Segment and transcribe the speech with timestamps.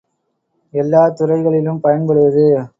[0.73, 2.45] எல்லாத் துறைகளிலும் பயன்படுவது.